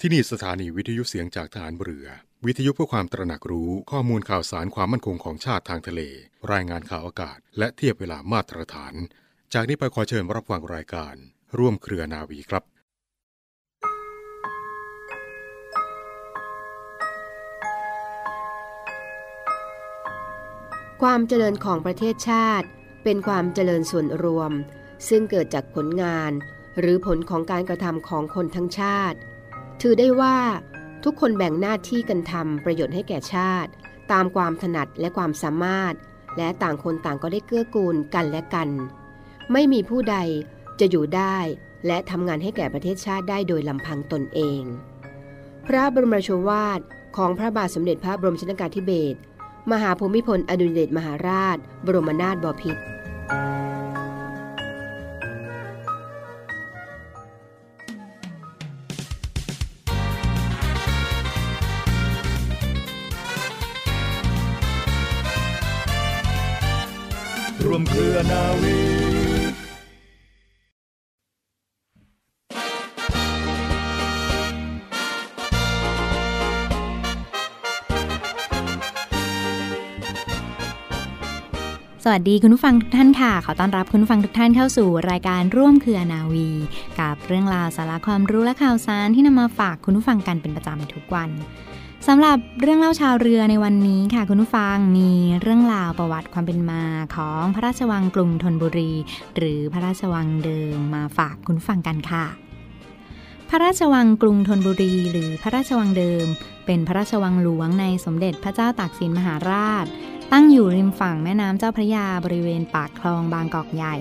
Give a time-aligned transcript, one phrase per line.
[0.00, 2.06] ที่นี่สถานีวิทยุเสียงจากฐานเรือ
[2.46, 6.00] วิทยุเพื่อความตระหนักรู้ข้อมูลข่าวสารความมั่นคงของชาติทางทะเล
[6.52, 8.94] รายงานข่าวอากาศ และเทียบเวลามาตรฐาน
[9.54, 11.14] จากนี้ไปขอเชิญรับฟังรายการ
[11.58, 12.64] ร่วมเครือนาวีครับ
[21.02, 22.66] ความเจริญของประเทศชาติ
[23.04, 24.52] เป็นความเจริญส่วนรวม
[25.08, 26.32] ซึ่งเกิดจากผลงาน
[26.80, 29.18] หรือผลของการกระทำของคนทั้งชาติ
[29.80, 30.38] ถือได้ว่า
[31.04, 33.70] ทุกคนแบ่งหน้าที่กันทำประโยชน์ให้แก่ชาติ
[34.12, 35.94] ตามความถนัดและความสามารถ
[36.36, 38.68] และต่างคนต่างก็ได้เกื้อกูลกันและกัน
[39.52, 40.16] ไม่มีผู้ใด
[40.80, 41.36] จะอยู่ได้
[41.86, 44.62] และทำงานให้แก่ประเทศชาติได้โดยลำพังตนเอง
[45.66, 46.80] พระบรมราชวาท
[47.16, 49.18] ของพระบาทสมเด็จพระบรมชนกาธิเบศร
[49.72, 51.56] มหาภูมิพลอดุลยเดชมหาราช
[51.86, 52.82] บรมนาถบพิตร
[67.76, 68.76] วมเครือนาวี
[82.08, 86.48] สวัสดีคุณผู้ฟังทุกท่านค่ะ ขอต้อนรับคุณผู้ฟังทุกท่านเข้าสู่รายการร่วมเครือนาวี
[87.00, 91.30] กับเรื่องราวสาระความรู้และข่าวสารที่นำมาฝากคุณผู้ฟังกันเป็นประจำทุกวัน
[92.06, 96.84] สำหรับเรื่องเล่าชาวเรือในวันนี้ค่ะคุณผู้ฟังมีเรื่องราวประวัติความเป็นมา
[97.16, 98.92] ของพระราชวังกรุงธนบุรี
[99.36, 102.26] หรือพระราชวังเดิมมาฝากคุณฟังกันค่ะ
[103.48, 106.26] พระราชวังกรุงธนบุรี หรือพระราชวังเดิม
[106.66, 109.86] เป็นพระราชวังหลวงในสมเด็จพระเจ้าตากสินมหาราช
[110.32, 113.96] ตั้งอยู่ริมฝั่งแม่น้ำเจ้าพระยาบริเวณปากคลองบางกอกใหญ่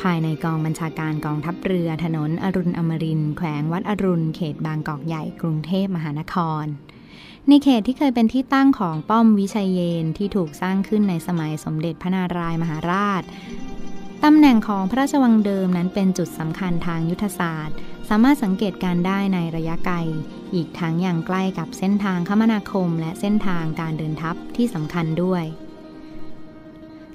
[0.00, 6.66] ภายในกองบัญชาการกองทัพเรือถนนอรุณอมรินแขวงวัดอรุณเขตบางกอกใหญ่กรุงเทพมหานคร
[7.48, 13.22] ในเขตที่เคยเป็นที่ตั้งของป้อมวิชัยเยนที่ถูกสร้างขึ้นในสมัยสมเด็จพระนารายมหาราช
[14.24, 17.76] ตำแหน่งของพระราชวังเดิมนั้นเป็นจุดสำคัญทางยุทธศาสตร์
[18.08, 19.96] สามารถสังเกตการได้ในระยะไกล
[20.54, 25.44] อีกทั้งอย่างใกล้กับเส้นทางคมนาคม และเส้นทางการเดินทัพที่สำคัญด้วย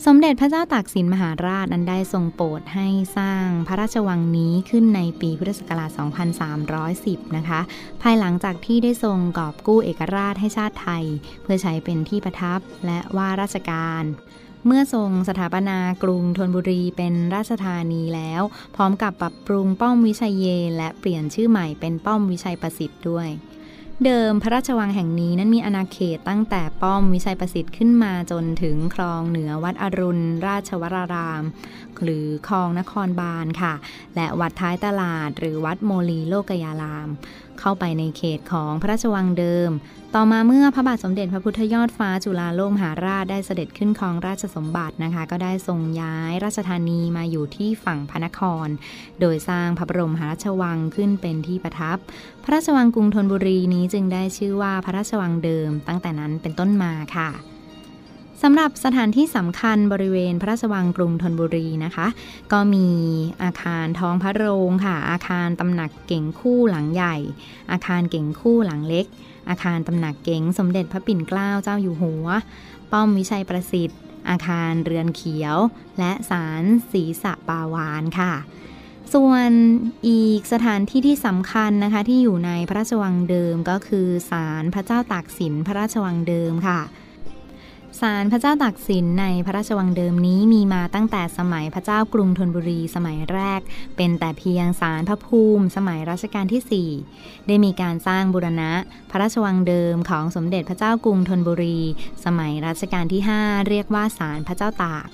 [0.06, 2.88] สมเด็จพระเจ้าตากสินมหาราชนั้นได้ทรงโปรดให้
[3.18, 5.90] สร้างพระราชวังนี้ขึ้นในปีพุทธศักราช
[6.64, 7.60] 2310 นะคะ
[8.02, 11.06] ภายหลังจากที่ได้ทรงกอบกู้เอกราชให้ชาติไทย
[11.44, 14.04] เพื่อใช้เป็นที่ประทับและว่าราชการ
[14.66, 18.42] เมื่อทรงสถาปนากรุงธนบุรีเป็นราชธานีแล้ว
[18.76, 20.46] พร้อมกับปรับปรุงป้อมวิชัยเย
[20.78, 23.30] และเปลี่ยนชื่อใหม่เป็นป้อมวิชัยประสิทธิ์ด้วย
[24.06, 31.44] เดิมพระราชวังแห่งนี้นั้นมีอาณาเขตตั้งแต่ป้อมวิชัยประสิทธิ์ขึ้นมาจนถึงคลองเหนือวัดอรุณ ราชวราราม
[32.04, 33.74] หรือคลองนครบาลค่ะ
[34.16, 37.08] และวัดท้ายตลาดหรือวัดโมลีโลกยาราม
[37.60, 39.72] เข้าไปในเขตของพระราชวังเดิม
[40.16, 48.68] ต่อมาเมื่อพระบาทสมเด็จพระพุทธยอดฟ้าจุฬาโลกมหาราชได้เสด็จขึ้นครองราชสมบัตินะคะ ก็ได้ทรงย้ายราชธานีมาอยู่ที่ฝั่งพระนคร
[49.20, 51.98] โดยสร้างพระบรมหาราชวังขึ้นเป็นที่ประทับ
[52.44, 57.30] พระราชวังกรุงธนบุรีนี้จึงได้ชื่อว่าพระราชวังเดิม ตั้งแต่นั้นเป็นต้นมาค่ะ
[58.44, 62.08] สำหรับสถานที่สำคัญบริเวณพระราชวังกรุงธนบุรีนะคะ
[62.52, 62.88] ก็มี
[63.44, 67.16] อาคารท้องพระโรงค่ะ อาคารตำหนักเก่งคู่หลังใหญ่
[67.72, 69.06] อาคารเก่งคู่หลังเล็ก
[69.50, 72.28] อาคารตำหนักเก๋งสมเด็จพระปิ่นเกล้าเจ้าอยู่หัว
[72.92, 74.00] ป้อมวิชัยประสิทธิ์
[74.30, 75.58] อาคารเรือนเขียว
[76.00, 78.34] และศาลศรีสะปาวานค่ะ
[79.14, 79.50] ส่วน
[80.08, 86.82] อีกสถานที่ที่สำคัญนะคะที่อยู่ในพระราชวังเดิมก็คือศาลพระเจ้าตากสินพระราชวังเดิมค่ะ
[88.02, 93.62] ศาลพระเจ้าตากสินในพระราชวังเดิมนี้มีมาตั้งแต่สมัยพระเจ้ากรุงธนบุรีสมัยแรก
[93.98, 98.72] เป็นแต่เพียงศาลพระภูมิ สมัยรัชกาลที่ 4 ได้มีการสร้างบูรณะ
[99.12, 101.80] พระราชวังเดิมของสมเด็จพระเจ้ากรุงธนบุรี
[102.26, 105.08] สมัยรัชกาลที่ 5 เรียกว่าศาลพระเจ้าตาก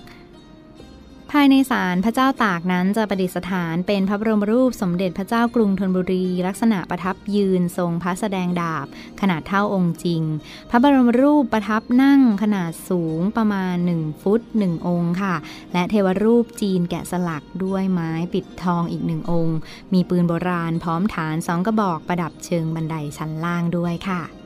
[1.38, 8.88] ภายในศาลพระเจ้าตากนั้นจะประดิษฐานเป็นพระบรมรูปสมเด็จพระเจ้ากรุงธนบุรี ลักษณะประทับยืนทรงพระแสดงดาบ
[9.22, 10.22] ขนาดเท่าองค์จริง
[10.70, 15.36] พระบรมรูปประทับนั่งขนาดสูงประมาณ 1 ฟุต 1 องค์ค่ะ
[15.74, 19.58] และเทวรูปจีนแกะสลักด้วยไม้ปิดทองอีกหนึ่งองค์
[19.94, 24.43] มีปืนโบราณพร้อมฐานสองกระบอกประดับเชิงบันไดชั้นล่างด้วยค่ะ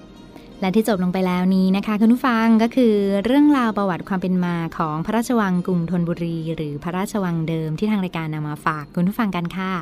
[0.62, 2.96] และที่จบลงไปแล้วนี้นะคะคุณผู้ฟังก็คือ
[3.26, 9.74] เรื่องราวประวัติความเป็นมาของพระราชวังกรุงธนบุรี หรือพระราชวังเดิมที่ทางรายการนำมาฝากคุณผู้ฟังกันค่ะ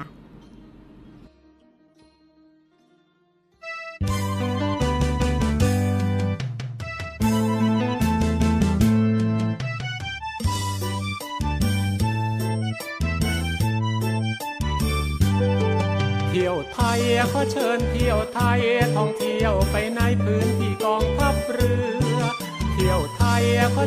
[16.29, 16.99] เที่ยวไทย
[17.31, 18.59] ขอเชิญเที่ยวไทย
[18.95, 20.54] ท่องเที่ยวไปในพื้น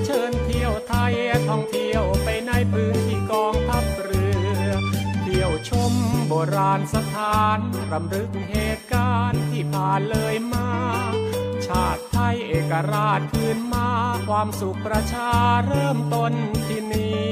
[0.06, 1.14] เชิญเที่ยวไทย
[1.48, 4.26] ท่องเที่ยวไปในพื้นที่กองทัพเรื
[4.64, 4.70] อ
[5.22, 5.92] เที่ยวชม
[6.28, 7.58] โบราณสถาน
[7.92, 10.70] รำลึกเหตุการณ์ที่ผ่านเลยมา
[11.66, 13.88] ชาติไทยเอกราชคืนมา
[14.28, 15.32] ความสุขประชา
[15.66, 16.32] เริ่มต้น
[16.66, 17.26] ที่นี่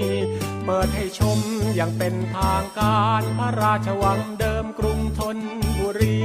[0.65, 1.39] เปิดให้ชม
[1.75, 5.39] อย่างเป็นทางการพระราชวังเดิมกรุงธน
[5.79, 6.21] บุรี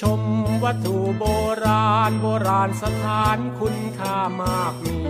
[0.00, 0.22] ชม
[0.64, 1.24] วัตถุโบ
[1.64, 5.00] ราณ โบราณสถานคุณค่ามากมี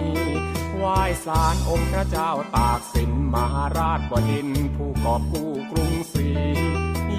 [0.76, 6.30] ไหว้สารองค์พระเจ้าตากสินมหาราชบดินผู้กอบกู้กรุงศรี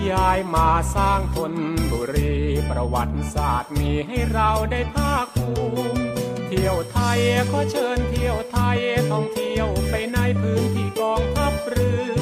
[0.09, 1.53] ย้ายมาสร้างธน
[1.91, 2.35] บุรี
[2.69, 5.51] ประวัติศาสตร์มีให้เราได้ภาคภู
[5.95, 6.03] มิ
[6.47, 7.19] เที่ยวไทย
[7.51, 8.79] ขอเชิญเที่ยวไทย
[9.11, 12.20] ท่องเที่ยวไปในพื้นที่กองทัพเรือ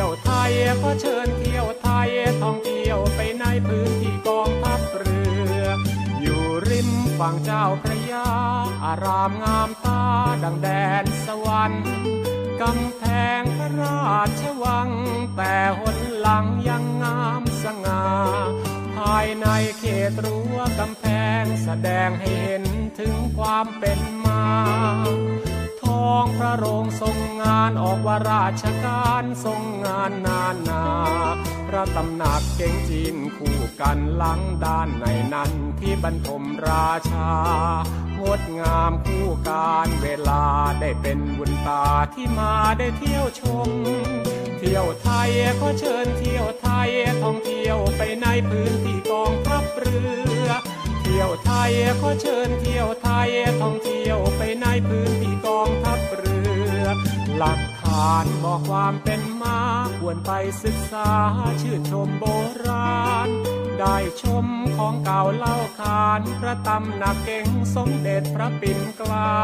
[0.00, 2.08] ที่ยวไทยขอเชิญเที่ยวไทย
[2.42, 5.20] ท่องเที่ยวไปในพื้นที่กองทัพเรื
[5.60, 5.64] อ
[6.22, 8.28] อยู่ริมฝั่งเจ้าพระยา
[8.84, 10.04] อารามงามตา
[10.44, 10.68] ดังแด
[11.02, 11.84] นสวรรค์
[12.62, 13.02] กำแพ
[13.40, 14.88] งพระราชวัง
[15.36, 18.04] แต่หนหลังยังงามสง่า
[18.96, 19.46] ภายใน
[19.78, 21.04] เขตรั้วกำแพ
[21.42, 22.64] งแสดงให้เห็น
[22.98, 24.44] ถึงความเป็นมา
[26.12, 30.84] องพระโรงทรงงานออกว่าราชการทรงงานนานา
[31.68, 37.30] พระตำหนักเก่งจีนคู่กันหลังด้านในนั้นที่บรรทมราชา
[38.20, 40.44] งดงามคู่การเวลา
[40.80, 43.70] ได้เป็นบุญตาที่มาได้เที่ยวชม
[44.58, 45.30] เที่ยวไทย
[45.60, 46.90] ขอเชิญเที่ยวไทย
[47.22, 49.98] ท่องเที่ยวไปในพื้นที่กองทัพเรื
[50.46, 50.48] อ
[51.00, 53.28] เที่ยวไทยขอเชิญเที่ยวไทย
[53.60, 55.10] ท่องเที่ยวไปในพื้น
[57.42, 59.58] หลักฐานบอกความเป็นมา
[59.98, 60.32] ควรไป
[60.64, 61.10] ศึกษา
[61.62, 62.24] ชื่นชมโบ
[62.66, 63.28] ราณ
[63.80, 64.46] ได้ชม
[64.76, 69.40] ของเก่าเล่าขานพระตำหนักเก่งสมเด็จพระปิ่นเกล้า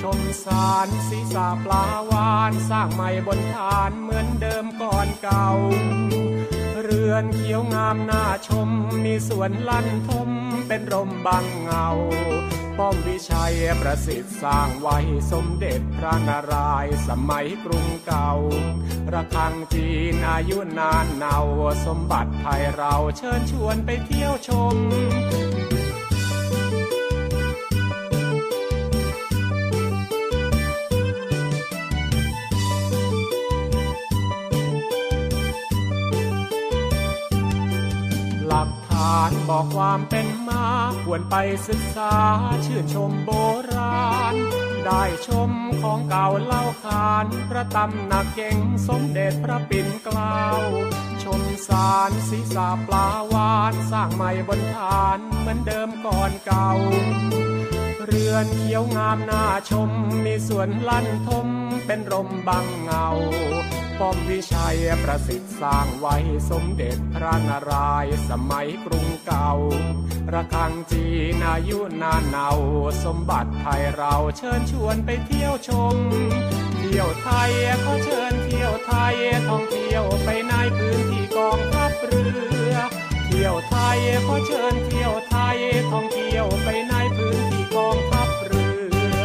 [0.00, 5.48] ชมสารศีรษะปลาวาน สร้างใหม่บนฐานเหมือนเดิมก่อนเก่า
[6.96, 8.68] รือนเขียวงามน่าชม
[9.04, 10.30] มีสวนลั่นทม
[10.68, 11.88] เป็นร่มบังเงา
[12.78, 14.98] ป้อมวิชัยประสิทธิ์สร้างไว้
[15.32, 18.32] สมเด็จพระนารายณ์สมัยกรุงเก่า
[19.12, 21.38] ระฆังจีนอายุนานเนา
[21.86, 40.64] สมบัติไทยเราเชิญชวนไปเที่ยวชมานบอกความเป็นมา
[41.04, 41.36] ควรไป
[41.68, 42.14] ศึกษา
[42.66, 43.30] ชื่นชมโบ
[43.74, 44.34] ราณ
[44.86, 45.50] ได้ชม
[45.82, 48.58] ของเก่าเล่าขาน พระตำหนักเก่ง
[48.88, 50.40] สมเด็จพระปิ่นเกล้า
[51.22, 56.70] ชมสารศีรษะปลาวาน สร้างใหม่บนฐานเหมือนเดิมก่อนเก่า
[58.06, 59.90] เรือนเขียวงามน่าชม
[60.24, 61.48] มีสวนลั่นทม
[61.86, 63.06] เป็นรมบังเงา
[63.98, 66.16] ป้อมวิชัยประสิทธิ์สร้างไว้
[66.50, 69.52] สมเด็จพระนารายณ์สมัยกรุงเก่า
[70.32, 72.48] ระฆังจีนอายุนานเนา
[73.04, 75.96] สมบัติไทยเราเชิญชวนไปเที่ยวชม
[76.78, 77.50] เที่ยวไทย
[77.84, 79.14] ขอเชิญเที่ยวไทย
[79.48, 82.24] ท่องเที่ยวไปในพื้นที่กองทัพเรื
[82.72, 82.76] อ
[83.36, 85.56] ที่ยวไทยขอเชิญเที่ยวไทย
[85.92, 88.66] ท่องเที่ยวไปในพื้นที่กองทัพเรื
[89.22, 89.24] อ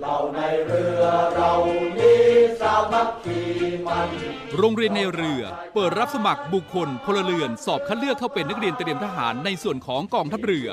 [0.00, 1.02] เราในเรือ
[1.36, 1.52] เรา
[1.98, 2.14] มี
[2.60, 3.40] สามัคคี
[3.86, 4.10] มั่น
[4.58, 5.42] โรงเรียนนายเรือ
[5.74, 10.68] เปิดรับสมัครบุคคลพลเรือนสอบคัดเลือกเข้าเป็นนักเรียนเตรียมทหารในส่วนของกองทัพเรือ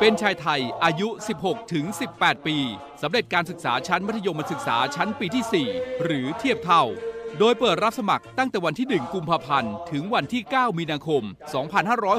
[0.00, 1.08] เป็นชายไทยอายุ
[1.40, 1.84] 16 ถึง
[2.16, 2.58] 18 ปี
[3.02, 6.84] สำเร็จการศึกษาชั้นมัธยมศึกษาชั้นปีที่ 4 หรือเทียบเท่า
[7.38, 11.22] โดยเปิดรับสมัครตั้งแต่วันที่ 1 กุมภาพันธ์ ถึงวันที่ 9 มีนาคม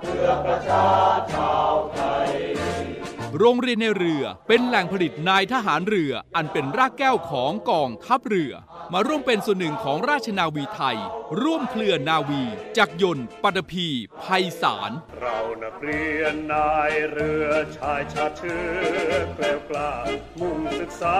[3.38, 8.53] โรงเรียนในเรือเป็นแหล่งผลิตนายทหารเรือ อันเป็นรากแก้วของกองทัพเรือ
[8.93, 10.98] มาร่วมเป็นส่วนหนึ่งของราชนาวีไทย
[11.41, 12.43] ร่วมเคลื่อนนาวี
[12.77, 13.88] จักรยนต์ปัตภี
[14.24, 18.62] ภัยสาร เรานักเรียนนายเรือชายชาเชื้
[19.07, 19.93] อแกล้วกล้า
[20.39, 21.17] มุ่งศึกษา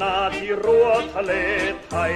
[0.00, 1.32] นาที่รั้วทะเล
[1.86, 2.14] ไทย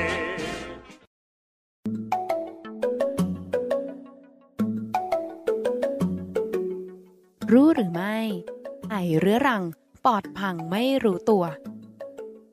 [8.97, 9.63] อเรื้อรัง
[10.05, 11.45] ปอดพังไม่รู้ตัว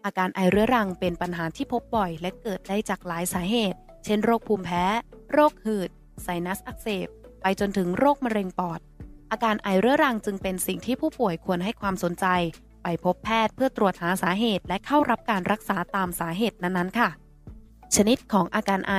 [0.06, 4.84] อาการไอเรื้อรังเป็นปัญหาที่พบบ่อย และเกิดได้จากหลายสาเหตุ เช่น โรคภูมิแพ้
[5.34, 5.90] โรคหืด
[6.24, 7.08] ไซนัสอักเสบ
[7.42, 8.80] ไปจนถึงโรคมะเร็งปอด
[9.32, 12.26] อาการไอเรื้อรังจึงเป็นสิ่งที่ผู้ป่วยควรให้ความสนใจ
[12.84, 17.10] ไปพบแพทย์เพื่อตรวจหาสาเหตุ และเข้ารับการรักษาตามสาเหตุนั้นๆ ค่ะ
[17.96, 18.96] ชนิดของอาการไอ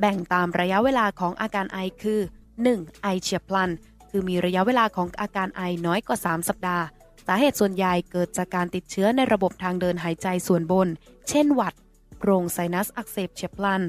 [0.00, 2.20] แบ่งตามระยะเวลาของอาการไอคือ
[2.60, 3.02] 1.
[3.02, 3.70] ไอเฉียบพลัน
[4.18, 6.84] คือมีระยะเวลาของอาการไอน้อยกว่า 3 สัปดาห์
[7.26, 10.88] สาเหตุส่วนใหญ่เกิดจากการติดเชื้อในระบบทางเดินหายใจส่วนบน
[11.28, 11.74] เช่นหวัด
[12.18, 13.82] โพรงไซนัสอักเสบเฉียบพลัน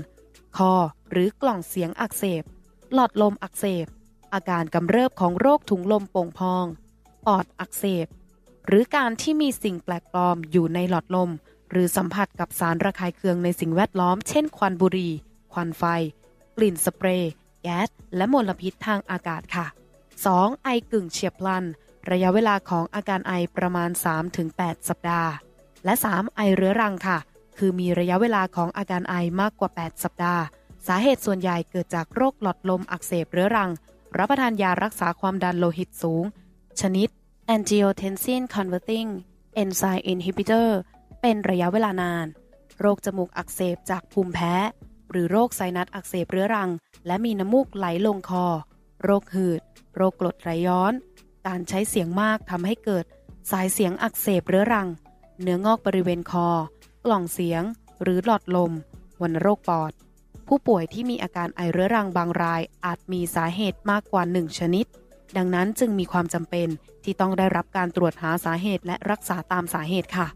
[0.58, 0.74] คอ
[1.12, 2.44] หรือกล่องเสียงอักเสบ
[2.94, 3.86] หลอดลมอักเสบ
[4.34, 6.66] อาการกำเริบของโรคถุงลมโป่งพอง
[7.26, 8.08] ปอดอักเสบ
[8.68, 11.30] หรือการที่มีสิ่งแปลกปลอมอยู่ในหลอดลม
[11.72, 15.12] หรือสัมผัสกับสารระคายเคืองในสิ่งแวดล้อม เช่น ควันบุหรี่
[15.54, 15.84] ควันไฟ
[16.58, 19.68] กลิ่นสเปรย์ แก๊ส และมลพิษทางอากาศค่ะ
[20.26, 20.64] 2.
[20.64, 21.64] ไอกึ่งเฉียบพลัน
[22.12, 23.90] ระยะเวลาของอาการไอประมาณ
[24.40, 25.32] 3-8 สัปดาห์
[25.86, 26.36] และ 3.
[26.36, 27.18] ไอเรื้อรังค่ะ
[27.58, 30.44] คือมีระยะเวลาของอาการไอมากกว่า 8 สัปดาห์
[30.88, 33.72] สาเหตุส่วนใหญ่เกิดจากโรคหลอดลมอักเสบเรื้อรัง
[34.18, 36.26] รับประทานยารักษาความดันโลหิตสูง
[36.82, 37.10] ชนิด
[37.56, 39.10] angiotensin converting
[39.62, 40.70] enzyme inhibitor
[41.22, 42.26] เป็นระยะเวลานาน
[42.80, 44.54] โรคจมูกอักเสบจากภูมิแพ้
[45.12, 46.70] หรือโรคไซนัสอักเสบเรื้อรัง
[47.08, 48.46] และมีน้ำมูกไหลลงคอ
[49.04, 49.62] โรคหืด
[49.98, 50.94] โรคกรดไหลย้อน
[51.48, 53.06] การใช้เสียงมากทำให้เกิด
[53.52, 54.88] สายเสียงอักเสบเรื้อรัง
[55.42, 56.50] เนื้องอกบริเวณคอ
[57.06, 57.64] กล่องเสียง
[58.02, 58.72] หรือหลอดลม
[59.22, 59.92] วัณโรคปอด
[60.48, 64.86] ผู้ป่วยที่มีอาการไอเรื้อรังบางรายอาจมีสาเหตุมากกว่า 1 ชนิด
[65.38, 66.68] ดังนั้นจึงมีความจำเป็น
[67.04, 70.28] ที่ต้องได้รับการตรวจหาสาเหตุและรักษาตามสาเหตุค่ะ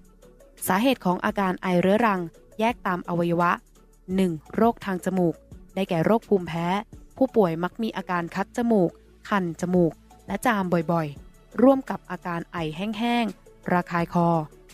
[0.67, 2.21] สาเหตุของอาการไอเรื้อรัง
[2.59, 3.51] แยกตามอวัยวะ
[4.03, 4.55] 1.
[4.55, 5.35] โรคทางจมูก
[5.75, 6.67] ได้แก่โรคภูมิแพ้
[7.17, 8.91] ผู้ป่วยมักมีอาการคัดจมูก
[9.29, 9.93] คันจมูก
[10.27, 14.29] และจามบ่อยๆ ร่วมกับอาการไอแห้งๆ ระคายคอ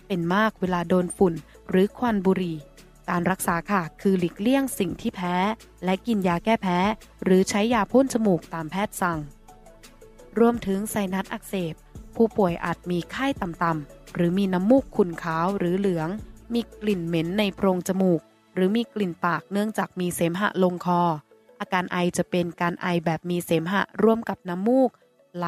[0.08, 1.34] เป็นมากเวลาโดนฝุ่น
[1.70, 2.58] หรือควันบุหรี่
[3.10, 5.36] การรักษาค่ะคือหลีกเลี่ยงสิ่งที่แพ้
[5.86, 6.80] และกินยาแก้แพ้
[7.24, 9.20] หรือใช้ยาพ่นจมูกตามแพทย์สั่ง
[10.40, 11.76] รวมถึงไซนัสอักเสบ
[12.16, 16.10] ผู้ป่วยอาจมีไข้ต่ำๆ หรือมีน้ำมูกขุ่นขาวหรือเหลือง
[16.54, 18.22] มีกลิ่นเหม็นในโพรงจมูก
[18.54, 21.02] หรือมีกลิ่นปากเนื่องจากมีเสมหะลงคอ
[21.60, 24.90] อาการไอจะเป็นการไอแบบมีเสมหะร่วมกับน้ำมูก
[25.36, 25.46] ไหล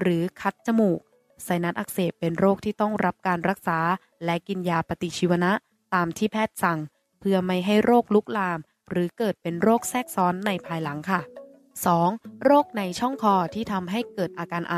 [0.00, 1.00] หรือคัดจมูก
[1.44, 3.78] ไซนัสอักเสบเป็นโรคที่ต้องรับการรักษา
[4.24, 5.52] และกินยาปฏิชีวนะ
[5.94, 6.78] ตามที่แพทย์สั่ง
[7.20, 8.58] เพื่อไม่ให้โรคลุกลาม
[8.90, 11.20] หรือเกิดเป็นโรคแทรกซ้อนในภายหลังค่ะ
[11.84, 12.44] 2.
[12.44, 14.76] โรคในช่องคอที่ทำให้เกิดอาการไอ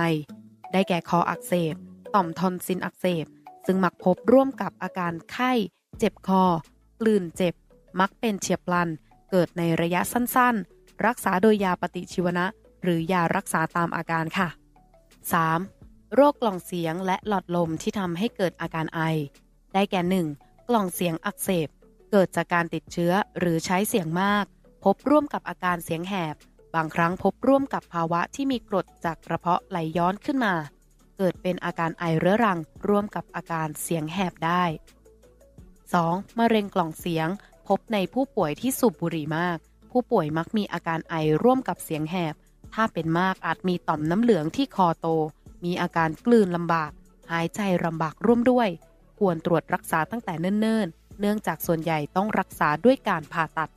[0.73, 1.75] ได้แก่คออักเสบ
[2.15, 3.27] ต่อมทอนซิลอักเสบ
[3.67, 5.53] ซึ่งมักพบร่วมกับอาการไข้
[5.99, 6.45] เจ็บคอ
[7.01, 7.55] กลืนเจ็บ
[8.01, 8.89] มักเป็นเฉียบพลัน
[9.31, 12.47] เกิดในระยะสั้นๆ รักษาโดยยาปฏิชีวนะ
[12.83, 14.49] หรือยารักษาตามอาการค่ะ
[15.33, 16.15] 3.
[16.15, 19.01] โรคกล่องเสียงและหลอดลมที่ทำให้เกิดอาการไอ
[19.75, 20.69] ได้แก่ 1.
[20.69, 21.69] กล่องเสียงอักเสบ
[22.11, 24.45] เกิดจากการติดเชื้อหรือใช้เสียงมาก
[24.85, 26.37] พบร่วมกับอาการเสียงแหบ
[26.75, 30.55] บางครั้งพบร่วมกับภาวะที่มีกรดจากกระเพาะไหลย้อนขึ้นมา
[31.17, 32.59] เกิดเป็นอาการไอเรื้อรัง
[32.89, 34.65] ร่วมกับอาการเสียงแหบได้
[35.51, 36.39] 2.
[36.39, 37.29] มะเร็งกล่องเสียง
[37.69, 39.59] พบในผู้ป่วยที่สูบบุหรี่มาก
[39.91, 42.35] ผู้ป่วยมักมีอาการไอร่วมกับเสียงแหบ
[42.75, 45.07] ถ้าเป็นมากอาจมีต่อมน้ำเหลืองที่คอโต
[45.65, 46.91] มีอาการกลืนลำบาก
[47.33, 48.69] หายใจลำบากร่วมด้วย
[49.19, 53.71] ควรตรวจรักษาตั้งแต่เนิ่นๆ เนื่องจากส่วนใหญ่ต้องรักษาด้วยการผ่าตัด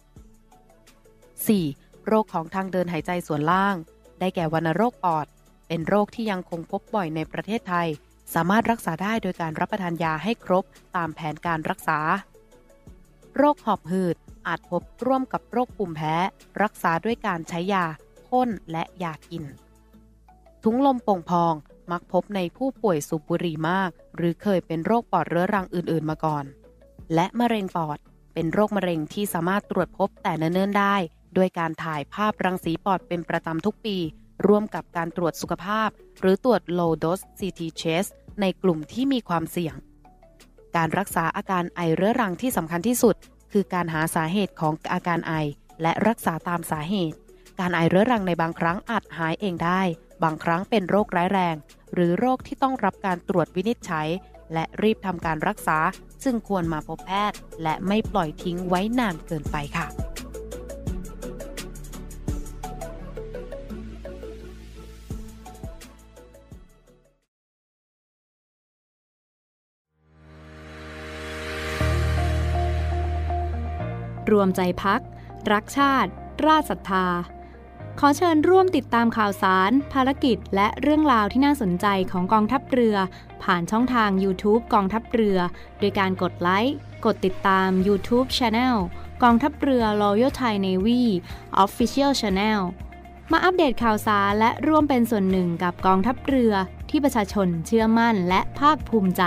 [1.40, 2.06] 4.
[2.08, 3.76] โรคของทางเดินหายใจส่วนล่าง
[4.20, 5.28] ได้แก่วัณโรคปอด
[5.68, 7.88] เป็นโรคที่ยังคงพบบ่อยในประเทศไทย
[8.34, 10.64] สามารถรักษาได้โดยการรับประทานยาให้ครบ
[10.96, 12.00] ตามแผนการรักษา
[13.38, 14.16] โรคหอบหืด
[14.48, 16.16] อาจพบร่วมกับโรคปุ่มแพ้
[16.62, 17.86] รักษาด้วยการใช้ยา
[18.28, 19.44] พ่นและยากิน
[20.64, 21.54] ทุงลมโป่งพอง
[21.92, 26.46] มักพบในผู้ป่วยสูบบุหรี่มาก หรือเคยเป็นโรคปอดเรื้อรังอื่นๆมาก่อน
[27.14, 27.98] และมะเร็งปอด
[28.34, 30.96] เป็นโรคมะเร็งที่สามารถตรวจพบแต่เนิ่นๆได้
[31.38, 33.98] ด้วยการถ่ายภาพรังสีปอดเป็นประจำทุกปี
[34.48, 38.10] ร่วมกับการตรวจสุขภาพ หรือตรวจ low dose CT chest
[38.42, 39.76] ในกลุ่มที่มีความเสี่ยง
[40.78, 43.16] การรักษาอาการไอเรื้อรังที่สำคัญที่สุด
[43.52, 45.34] คือการหาสาเหตุของอาการไอ
[45.82, 47.18] และรักษาตามสาเหตุ
[47.60, 49.82] การไอเรื้อรังในบางครั้งอาจหายเองได้
[50.24, 51.56] บางครั้งเป็นโรคร้ายแรง
[51.94, 54.08] หรือโรคที่ต้องรับการตรวจวินิจฉัย
[54.54, 55.78] และรีบทำการรักษา
[56.24, 59.88] ซึ่งควรมาพบแพทย์ และไม่ปล่อยทิ้งไว้นานเกินไปค่ะ
[74.32, 75.02] รวมใจพัก
[75.52, 76.10] รักชาติ
[76.46, 77.08] ราชศรัทธา
[78.00, 82.96] ขอเชิญร่วมติดตามข่าวสาร ภารกิจ และเรื่องราวที่น่าสนใจของกองทัพเรือ
[83.44, 85.38] ผ่านช่องทาง YouTube กองทัพเรือ
[85.80, 88.76] โดยการกดไลค์กดติดตาม YouTube Channel
[89.24, 91.02] กองทัพเรือ Royal Thai Navy
[91.64, 92.60] Official Channel
[93.32, 96.54] มาอัปเดตข่าวสารและร่วมเป็นส่วนหนึ่งกับกองทัพเรือ
[96.90, 99.24] ที่ประชาชนเชื่อมั่นและภาคภูมิใจ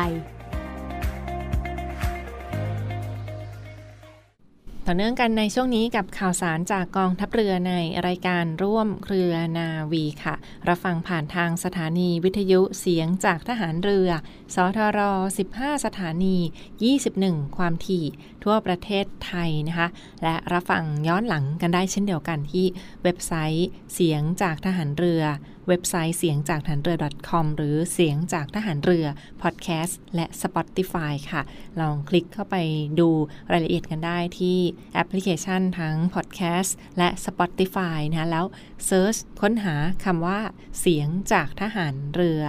[4.89, 7.75] ต่อเนื่องกันในช่วงนี้กับข่าวสารจากกองทัพเรือใน
[8.07, 10.35] รายการร่วมเครือนาวีค่ะ
[10.69, 14.09] รับฟังผ่านทางสถานีวิทยุเสียงจากทหารเรือ
[14.55, 15.01] สทร
[15.45, 16.37] 15 สถานี
[16.97, 18.07] 21 ความถี่
[18.45, 19.89] ทั่วประเทศไทยนะคะ
[20.23, 22.67] และรับฟังย้อนหลังกันได้เช่นเดียวกันที่
[23.03, 25.23] เว็บไซต์เสียงจากทหารเรือ
[25.69, 26.97] เว็บไซต์เสียงจากทหารเรือ
[27.29, 29.07] .com หรือเสียงจากทหารเรือ
[29.43, 31.43] Podcast และ Spotify ค่ะ
[31.81, 32.57] ลองคลิกเข้าไป
[33.01, 33.09] ดู
[33.53, 34.59] รายละเอียดกันได้ที่
[34.95, 38.47] แอปพลิเคชันทั้ง Podcast และ Spotify นะแล้ว
[38.87, 40.41] search ค้นหาคำว่า
[40.81, 42.45] เสียงจากทหารเรือ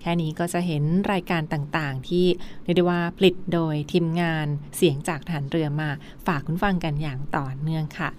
[0.00, 2.26] แค่นี้ก็จะเห็นรายการต่างๆ ที่
[2.64, 4.46] เรียกได้ว่าผลิตโดยทีมงาน
[4.76, 5.90] เสียงจากทหารเรือมา
[6.26, 8.10] ฝากคุณฟังกันอย่างต่อเนื่องค่ะ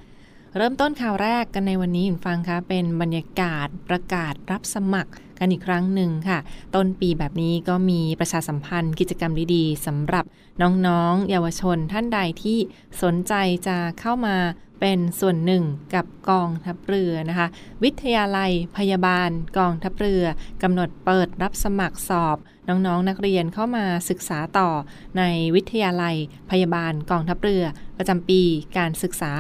[0.58, 6.40] เริ่มต้นข่าวแรกกันในวันนี้คุณฟังคะเป็นบรรยากาศประกาศรับสมัครกันอีกครั้งหนึ่งค่ะ
[6.76, 10.26] ต้นปีแบบนี้ก็มีประชาสัมพันธ์กิจกรรมดีๆสำหรับ
[10.62, 12.58] น้องๆ เยาวชนท่านใดที่
[13.02, 13.34] สนใจ
[13.68, 14.36] จะเข้ามา
[14.82, 15.64] เป็นส่วนหนึ่ง
[15.96, 17.48] กับกองทัพเรือนะคะ
[17.84, 20.24] วิทยาลัยพยาบาลกองทัพเรือ
[20.64, 24.70] กำหนดเปิดรับสมัครสอบ น้องๆนนักเรียนเข้ามาศึกษาต่อ
[25.18, 25.24] ใน
[25.56, 26.16] วิทยาลัย
[26.52, 27.64] พยาบาลกองทัพเรือ
[28.04, 28.42] ประจำปี
[28.78, 29.32] การศึกษา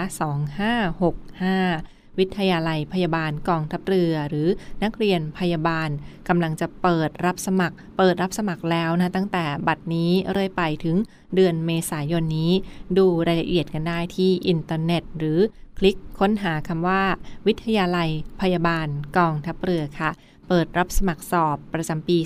[1.61, 4.47] 2565 วิทยาลัยพยาบาลกองทัพเรือ หรือ
[4.83, 5.89] นักเรียนพยาบาล
[6.27, 10.95] กำลังจะเปิดรับสมัคร เปิดรับสมัครแล้วนะตั้งแต่บัดนี้เรื่อยไปถึง
[11.35, 12.51] เดือนเมษายนนี้
[12.97, 15.39] ดูรายละเอียดกันได้ที่อินเทอร์เน็ต หรือ
[15.77, 17.03] คลิกค้นหาคำว่า
[17.47, 18.09] วิทยาลัย
[18.41, 18.87] พยาบาล
[19.17, 20.11] กองทัพเรือค่ะ
[20.53, 22.17] เปิดรับสมัครสอบประจำปี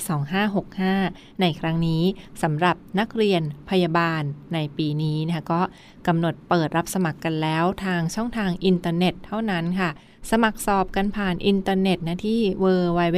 [0.65, 2.03] 2565 ในครั้งนี้
[2.43, 4.21] สำหรับนักเรียนพยาบาล
[4.53, 5.61] ในปีนี้นะคะก็
[6.07, 9.89] กำหนดเปิดรับสมัครกันแล้วทางช่องทางอินเทอร์เน็ตเท่านั้นค่ะ
[10.31, 13.17] สมัครสอบกันผ่านอินเทอร์เน็ตนะที่ www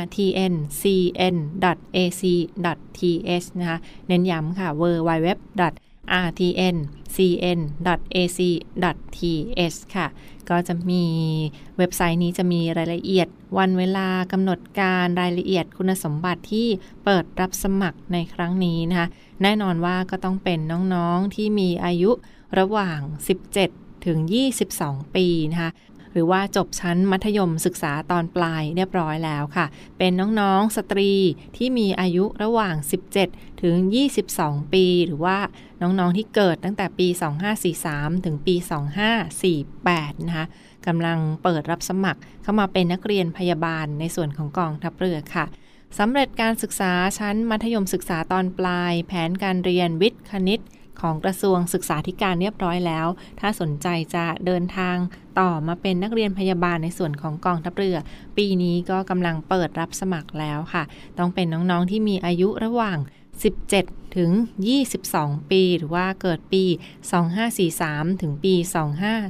[0.00, 0.66] rtn.cn.ac.th
[3.60, 5.28] นะคะ เน้นย้ำค่ะ www
[6.26, 6.78] rtncn.ac.th
[9.96, 10.06] ค่ะ
[10.50, 11.04] ก็จะมี
[11.78, 16.68] เว็บไซต์นี้จะมีรายละเอียด วันเวลากำหนดการรายละเอียดคุณสมบัติที่
[17.04, 19.08] เปิดรับสมัครในครั้งนี้นะคะ
[19.42, 20.58] แน่นอนว่าก็ต้องเป็น
[20.94, 22.10] น้องๆที่มีอายุ
[22.58, 23.00] ระหว่าง
[23.52, 24.18] 17 ถึง
[24.66, 25.70] 22 ปีนะคะ
[26.14, 29.66] หรือว่าจบชั้นมัธยมศึกษาตอนปลายเรียบร้อยแล้วค่ะ
[29.98, 31.12] เป็นน้องๆสตรี
[31.56, 32.74] ที่มีอายุระหว่าง
[33.20, 33.76] 17 ถึง
[34.24, 35.38] 22 ปี หรือว่า
[35.82, 37.08] น้องๆที่เกิดตั้งแต่ปี
[37.66, 38.54] 2543 ถึงปี
[39.40, 40.46] 2548 นะคะ
[40.86, 45.46] กำลังเปิดรับสมัครเข้ามาเป็นนักเรียนพยาบาลในส่วนของกองทัพเรือค่ะ
[45.98, 50.60] สำเร็จการศึกษาชั้นมัธยมศึกษาตอนปลาย แผนการเรียนวิทย์คณิต
[51.00, 53.06] ของกระทรวงศึกษาธิการเรียบร้อยแล้ว
[53.40, 54.96] ถ้าสนใจจะเดินทาง
[55.38, 57.96] ต่อมาเป็นนักเรียนพยาบาลในส่วนของกองทัพเรือ
[58.36, 60.82] ปีนี้ก็กำลังเปิดรับสมัครแล้วค่ะ
[61.18, 62.98] ต้องเป็นน้องๆที่มีอายุระหว่าง
[63.54, 64.30] 17 ถึง
[64.90, 66.64] 22 ปี หรือว่าเกิดปี
[67.42, 68.54] 2543 ถึงปี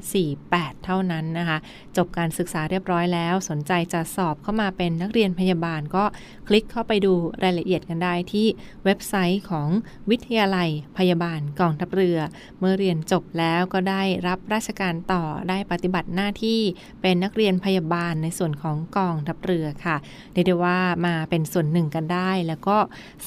[0.04, 1.58] 2548 เท่านั้นนะคะ
[1.96, 6.04] จบการศึกษาเรียบร้อยแล้ว สนใจจะสอบเข้ามาเป็นนักเรียนพยาบาลก็
[6.48, 8.46] คลิกเข้าไปดูรายละเอียดกันได้ที่
[8.84, 9.68] เว็บไซต์ของ
[10.10, 10.68] วิทยาลัย
[10.98, 12.18] พยาบาลกองทัพเรือ
[12.58, 16.60] เมื่อเรียนจบแล้วก็ได้รับราชการต่อได้ปฏิบัติหน้าที่
[17.02, 19.96] เป็นนักเรียนพยาบาลในส่วนของกองทัพเรือค่ะ
[20.32, 22.78] เรียกได้ว่ามาเป็นส่วนหนึ่งกันได้ แล้วก็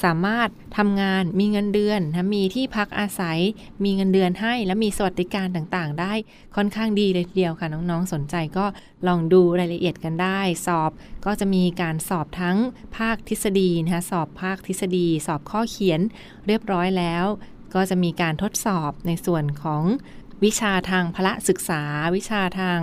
[0.02, 3.38] สามารถทำงานมีเงินเดือนนะมีที่พักอาศัย
[3.84, 6.12] มีเงินเดือนให้ และมีสวัสดิการต่างๆ ได้
[6.56, 8.66] ค่อนข้างดีเลยทีเดียวค่ะ น้องๆ สนใจก็
[9.06, 10.90] ลองดูรายละเอียดกันได้ สอบ
[11.24, 12.56] ก็จะมีการสอบทั้ง
[12.96, 16.00] ภาคทฤษฎีนะคะสอบภาคทฤษฎี สอบข้อเขียน
[16.46, 17.24] เรียบร้อยแล้ว
[17.74, 19.84] ก็จะมีการทดสอบในส่วนของ
[20.44, 21.82] วิชาทางพละศึกษา
[22.16, 22.80] วิชาทาง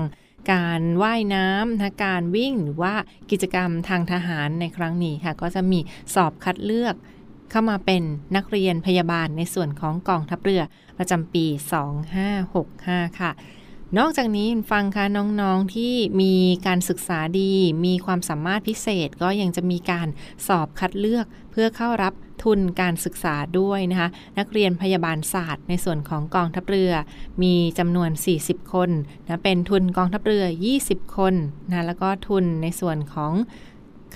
[0.52, 2.94] การว่ายน้ำนะการวิ่งหรือว่า
[3.32, 5.80] กิจกรรมทางทหารในครั้งนี้ค่ะ ก็จะมี
[6.16, 6.96] สอบคัดเลือก
[7.52, 8.04] เข้ามาเป็น
[8.36, 10.62] นักเรียนพยาบาลในส่วนของกองทัพเรือ
[10.98, 11.46] ประจำปี
[12.32, 13.32] 2565 ค่ะ
[13.98, 16.34] นอกจากนี้ฟังค่ะน้องๆที่มี
[16.68, 17.54] การศึกษาดี
[17.86, 20.08] มีความสามารถพิเศษก็ยังจะมีการ
[20.48, 26.92] สอบคัดเลือกเพื่อเข้ารับทุนการศึกษาด้วยนะคะ นักเรียนพยาบาลศาสตร์ในส่วนของกองทัพเรือ
[27.44, 28.10] มีจำนวน
[28.42, 28.90] 40 คน
[29.26, 30.46] นะเป็นทุนกองทัพเรือ
[30.80, 31.34] 20 คน
[31.68, 33.34] นะแล้วก็ทุนในส่วนของ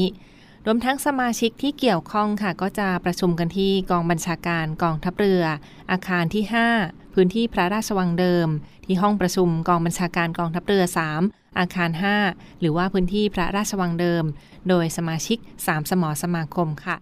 [0.65, 5.43] รวมทั้งสมาชิกที่เกี่ยวข้องค่ะ ก็จะประชุมกันที่กองบัญชาการกองทัพเรือ
[5.91, 6.43] อาคารที่
[6.79, 8.47] 5 พื้นที่พระราชวังเดิม
[8.85, 10.83] ที่ห้องประชุมกองบัญชาการกองทัพเรือ
[11.21, 11.89] 3 อาคาร
[12.25, 14.23] 5 หรือว่าพื้นที่พระราชวังเดิม
[14.69, 16.95] โดยสมาชิก 3 สมอสมาคมค่ะ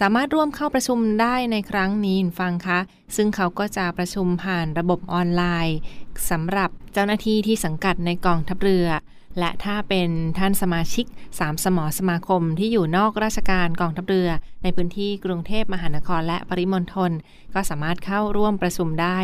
[0.00, 2.78] สามารถร่วมเข้าประชุมได้ในครั้งนี้ฟังคะ
[3.16, 5.78] ซึ่งเขาก็จะประชุมผ่านระบบออนไลน์
[6.30, 8.88] สำหรับเจ้าหน้าที่ที่สังกัดในกองทัพเรือ
[9.38, 14.28] และถ้าเป็นท่านสมาชิก3สมอสมาคมที่อยู่นอกราชการกองทัพเรือ
[14.62, 17.10] ในพื้นที่กรุงเทพมหานครและปริมณฑล
[17.54, 19.18] ก็สามารถเข้าร่วมประชุมได้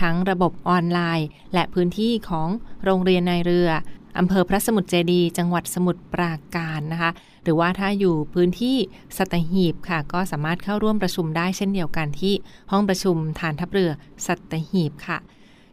[0.00, 2.48] ทั้งระบบออนไลน์ และพื้นที่ของ
[2.84, 3.70] โรงเรียนในเรือ
[4.18, 7.10] อำเภอพระสมุทรเจดี จังหวัดสมุทรปราการนะคะ
[7.44, 8.76] หรือว่าถ้าอยู่พื้นที่
[9.16, 12.34] สัตหีบค่ะ ก็สามารถเข้าร่วมประชุมได้เช่นเดียวกันที่
[12.72, 13.90] ห้องประชุมฐานทัพเรือ
[14.26, 15.18] สัตหีบค่ะ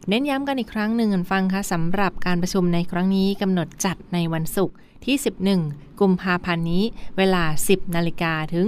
[0.08, 4.76] เน้นย้ำกันอีกครั้งหนึ่งฟังค่ะสำหรับการประชุมในครั้งนี้กำหนดจัดในวันศุกร์
[5.06, 5.16] ที่
[5.58, 6.84] 11 กุมภาพันธ์นี้
[7.18, 8.66] เวลา 10 นาฬิกาถึง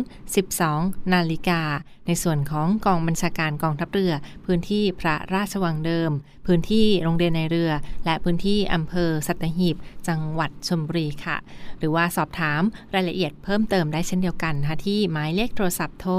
[0.54, 1.60] 12 นาฬิกา
[2.06, 4.12] ในส่วนของกองบัญชาการกองทัพเรือ
[4.44, 6.10] พื้นที่พระราชวังเดิม
[6.46, 7.70] พื้นที่โรงเรียนในเรือ
[8.04, 9.76] และพื้นที่อำเภอสัตหีบ
[10.08, 11.36] จังหวัดชลบุรีค่ะ
[11.78, 12.62] หรือว่าสอบถาม
[12.94, 16.14] รายละเอียดเพิ่มเติมได้เช่นเดียวกันนะคะที่หมายเลขโทรศัพท์โทร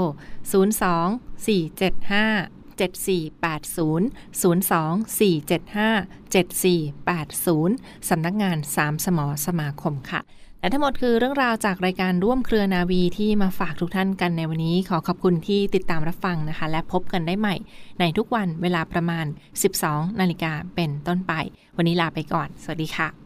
[0.64, 4.02] 02 475 7480
[4.42, 10.22] 02475 7480 สำนักงาน 3 สมอสมาคมค่ะ
[10.60, 17.56] และทั้งหมดคือเรื่องราวจากรายการร่วมเครือนาวีที่มาฝากทุกท่านกันในวันนี้ขอขอบคุณที่ติดตามรับฟังนะคะ และพบกันได้ใหม่
[18.00, 19.26] ในทุกวันเวลาประมาณ
[19.72, 21.32] 12 นาฬิกาเป็นต้นไป
[21.76, 23.25] วันนี้ลาไปก่อน สวัสดีค่ะ